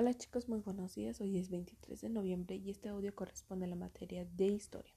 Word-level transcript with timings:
Hola 0.00 0.14
chicos, 0.14 0.48
muy 0.48 0.60
buenos 0.60 0.94
días. 0.94 1.20
Hoy 1.20 1.38
es 1.38 1.50
23 1.50 2.00
de 2.02 2.08
noviembre 2.08 2.54
y 2.54 2.70
este 2.70 2.88
audio 2.88 3.16
corresponde 3.16 3.64
a 3.64 3.68
la 3.68 3.74
materia 3.74 4.24
de 4.24 4.46
historia, 4.46 4.94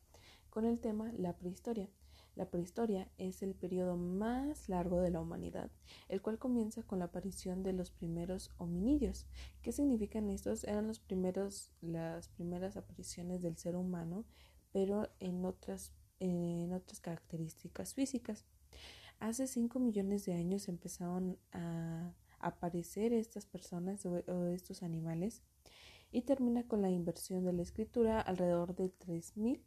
con 0.51 0.63
el 0.63 0.79
tema 0.79 1.11
la 1.17 1.35
prehistoria. 1.35 1.89
La 2.35 2.51
prehistoria 2.51 3.09
es 3.17 3.41
el 3.41 3.55
periodo 3.55 3.97
más 3.97 4.69
largo 4.69 5.01
de 5.01 5.09
la 5.09 5.19
humanidad, 5.19 5.71
el 6.07 6.21
cual 6.21 6.37
comienza 6.37 6.83
con 6.83 6.99
la 6.99 7.05
aparición 7.05 7.63
de 7.63 7.73
los 7.73 7.89
primeros 7.89 8.51
hominidios. 8.59 9.25
¿Qué 9.63 9.71
significan 9.71 10.29
estos? 10.29 10.65
Eran 10.65 10.85
los 10.85 10.99
primeros, 10.99 11.71
las 11.81 12.27
primeras 12.27 12.77
apariciones 12.77 13.41
del 13.41 13.57
ser 13.57 13.75
humano, 13.75 14.23
pero 14.71 15.09
en 15.19 15.43
otras, 15.45 15.93
en 16.19 16.73
otras 16.73 16.99
características 16.99 17.95
físicas. 17.95 18.45
Hace 19.19 19.47
5 19.47 19.79
millones 19.79 20.25
de 20.25 20.33
años 20.33 20.67
empezaron 20.67 21.39
a 21.53 22.13
aparecer 22.47 23.13
estas 23.13 23.45
personas 23.45 24.05
o, 24.05 24.47
estos 24.47 24.83
animales 24.83 25.41
y 26.11 26.23
termina 26.23 26.63
con 26.67 26.81
la 26.81 26.89
inversión 26.89 27.45
de 27.45 27.53
la 27.53 27.61
escritura 27.61 28.19
alrededor 28.19 28.75
de 28.75 28.89
3000 28.89 29.61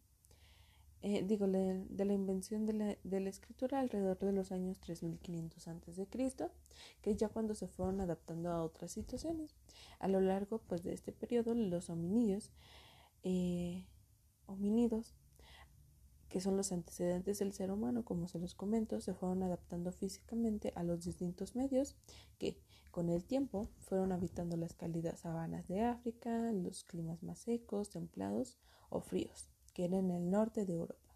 eh, 1.07 1.23
digo, 1.23 1.47
de, 1.47 1.85
la 2.03 2.15
invención 2.15 2.65
de 2.65 2.73
la, 2.73 3.29
escritura 3.29 3.81
alrededor 3.81 4.19
de 4.21 4.33
los 4.33 4.53
años 4.53 4.81
3500 4.81 5.69
antes 5.69 5.97
de 5.97 6.07
Cristo, 6.07 6.51
que 7.03 7.15
ya 7.15 7.29
cuando 7.29 7.55
se 7.55 7.69
fueron 7.69 8.01
adaptando 8.01 8.51
a 8.51 8.65
otras 8.65 8.93
situaciones. 8.93 9.55
A 9.99 10.09
lo 10.09 10.23
largo 10.23 10.63
pues, 10.67 10.83
de 10.83 10.95
este 10.95 11.13
periodo, 11.13 11.55
los 11.55 11.91
hominidos, 11.91 12.53
eh, 13.23 13.85
hominidos 14.47 15.15
que 16.35 16.41
son 16.41 16.57
los 16.57 16.73
antecedentes 16.73 17.39
del 17.39 17.53
ser 17.53 17.71
humano, 17.71 18.05
como 18.05 18.27
se 18.27 18.41
los 18.41 18.57
comento, 18.57 19.01
se 19.01 19.15
fueron 19.15 19.45
adaptando 19.45 19.93
físicamente 19.93 20.73
a 20.75 20.83
los 20.83 21.05
distintos 21.05 21.55
medios 21.55 21.95
que 22.41 22.59
con 22.91 23.09
el 23.09 23.23
tiempo 23.23 23.69
fueron 23.79 24.11
habitando 24.11 24.57
las 24.57 24.75
cálidas 24.75 25.21
sabanas 25.21 25.69
de 25.69 25.83
África, 25.83 26.51
los 26.51 26.83
climas 26.83 27.23
más 27.23 27.39
secos, 27.39 27.91
templados 27.91 28.59
o 28.91 29.01
fríos, 29.01 29.49
que 29.75 29.85
eran 29.85 30.11
el 30.11 30.29
norte 30.29 30.67
de 30.67 30.73
Europa. 30.73 31.14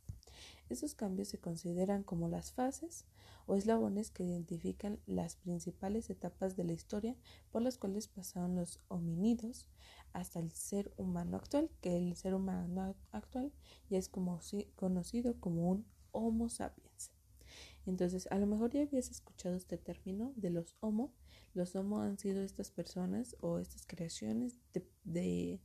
Estos 0.69 0.94
cambios 0.94 1.28
se 1.28 1.38
consideran 1.38 2.02
como 2.02 2.28
las 2.28 2.52
fases 2.52 3.06
o 3.47 3.55
eslabones 3.56 4.11
que 4.11 4.24
identifican 4.24 5.00
las 5.06 5.36
principales 5.36 6.11
etapas 6.11 6.56
de 6.56 6.64
la 6.64 6.72
historia 6.72 7.16
por 7.50 7.62
las 7.62 7.78
cuales 7.78 8.08
pasaron 8.08 8.56
los 8.56 8.80
homínidos 8.89 9.66
hasta 10.12 10.41
el 10.41 10.50
ser 10.50 10.92
humano 10.96 11.36
actual, 11.36 11.70
que 11.80 11.96
el 11.96 12.14
ser 12.16 12.34
humano 12.34 12.94
actual 13.12 13.52
ya 13.89 13.98
es 13.98 14.08
conocido 14.08 15.41
como 15.41 15.70
un 15.70 15.86
Homo 16.11 16.48
sapiens. 16.48 17.12
Entonces, 17.86 18.28
a 18.30 18.39
lo 18.39 18.46
mejor 18.46 18.70
ya 18.70 18.83
habías 18.83 19.11
escuchado 19.11 19.55
este 19.55 19.78
término 19.78 20.33
de 20.36 20.50
los 20.50 20.77
Homo. 20.80 21.12
Los 21.55 21.74
Homo 21.74 22.00
han 22.00 22.19
sido 22.19 22.42
estas 22.42 22.70
personas 22.70 23.36
o 23.41 23.58
estas 23.58 23.86
creaciones 23.86 24.58
de, 25.05 25.61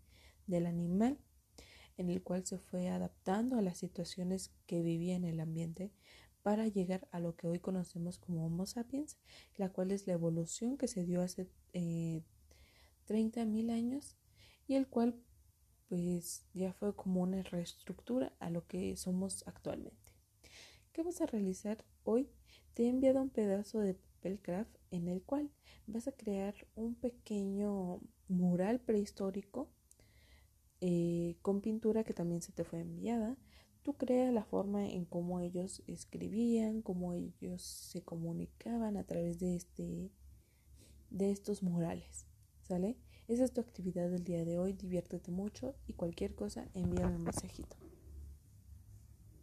del 0.48 0.66
animal 0.66 1.18
en 1.98 2.10
el 2.10 2.22
cual 2.24 2.46
se 2.46 2.58
fue 2.58 2.90
adaptando 2.90 3.58
a 3.58 3.62
las 3.62 3.78
situaciones 3.78 4.52
que 4.66 4.82
vivía 4.82 5.16
en 5.16 5.26
el 5.26 5.40
ambiente 5.40 5.92
para 6.42 6.68
llegar 6.68 7.08
a 7.12 7.20
lo 7.20 7.36
que 7.36 7.48
hoy 7.48 7.60
conocemos 7.60 8.20
como 8.20 8.46
Homo 8.46 8.66
sapiens, 8.66 9.18
la 9.56 9.70
cual 9.70 9.92
es 9.92 10.08
la 10.08 10.14
evolución 10.14 10.78
que 10.78 10.88
se 10.88 11.06
dio 11.06 11.22
hace 11.22 11.50
eh, 11.72 12.22
30.000 13.08 13.72
años 13.72 14.18
y 14.68 14.76
el 14.76 14.88
cual 14.88 15.16
pues 15.88 16.46
ya 16.54 16.74
fue 16.74 16.96
como 16.96 17.22
una 17.22 17.44
reestructura 17.44 18.34
a 18.40 18.50
lo 18.50 18.66
que 18.68 18.96
somos 18.98 19.48
actualmente. 19.48 20.14
¿Qué 20.92 21.04
vas 21.04 21.22
a 21.22 21.26
realizar 21.26 21.84
hoy? 22.04 22.30
Te 22.74 22.84
he 22.84 22.90
enviado 22.90 23.22
un 23.22 23.30
pedazo 23.30 23.80
de 23.80 23.94
papel 23.94 24.40
craft 24.42 24.76
en 24.92 25.08
el 25.08 25.22
cual 25.22 25.52
vas 25.86 26.08
a 26.08 26.12
crear 26.12 26.56
un 26.76 26.96
pequeño 26.96 28.02
mural 28.28 28.80
prehistórico 28.80 29.70
eh, 30.86 31.38
con 31.42 31.62
pintura 31.62 32.04
que 32.04 32.14
también 32.14 32.42
se 32.42 32.52
te 32.52 32.66
fue 32.66 32.82
enviada. 32.82 33.38
Tú 33.84 33.94
creas 33.94 34.34
la 34.34 34.44
forma 34.44 34.86
en 34.86 35.06
cómo 35.06 35.40
ellos 35.40 35.82
escribían, 35.88 36.82
cómo 36.82 37.14
ellos 37.14 37.62
se 37.62 38.02
comunicaban 38.02 38.98
a 38.98 39.06
través 39.06 39.40
de 39.40 39.56
este 39.56 40.12
de 41.10 41.32
estos 41.32 41.64
murales, 41.64 42.28
¿sale? 42.64 42.98
Esa 43.30 43.46
es 43.46 43.54
tu 43.54 43.62
actividad 43.62 44.10
del 44.10 44.26
día 44.26 44.44
de 44.44 44.60
hoy, 44.60 44.74
diviértete 44.74 45.32
mucho 45.32 45.74
y 45.88 45.94
cualquier 45.94 46.36
cosa 46.36 46.68
envíame 46.74 47.16
un 47.16 47.24
mensajito. 47.24 47.78